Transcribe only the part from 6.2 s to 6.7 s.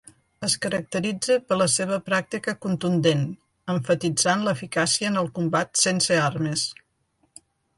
armes.